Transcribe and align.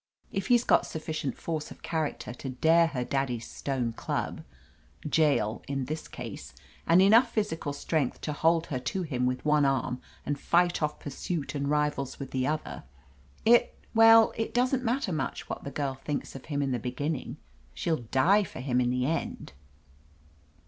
If 0.31 0.47
he's 0.47 0.63
got 0.63 0.87
sirfficient 0.87 1.37
force 1.37 1.69
of 1.69 1.83
character 1.83 2.33
to 2.33 2.49
dare 2.49 2.87
her 2.87 3.03
daddy's 3.05 3.45
stone 3.45 3.93
club— 3.93 4.41
jail, 5.07 5.61
in 5.67 5.85
this 5.85 6.07
case— 6.07 6.55
and 6.87 7.03
enough 7.03 7.31
physical 7.31 7.71
strength 7.71 8.19
to 8.21 8.33
hold 8.33 8.65
her 8.73 8.79
to 8.79 9.03
him 9.03 9.27
with 9.27 9.45
one 9.45 9.63
arm 9.63 10.01
and 10.25 10.39
fight 10.39 10.81
off 10.81 10.97
pursuit 10.97 11.53
and 11.53 11.69
rivals 11.69 12.17
with 12.17 12.31
the 12.31 12.47
other, 12.47 12.83
it— 13.45 13.77
^well, 13.95 14.33
it 14.35 14.55
doesn't 14.55 14.83
matter 14.83 15.11
much 15.13 15.47
what 15.47 15.63
the 15.65 15.69
girl 15.69 15.93
thinks 15.93 16.35
of 16.35 16.45
him 16.45 16.63
in 16.63 16.71
the 16.71 16.79
beginning: 16.79 17.37
she'll 17.75 17.97
die 18.09 18.43
for 18.43 18.59
him, 18.59 18.81
in 18.81 18.89
the 18.89 19.05
end." 19.05 19.53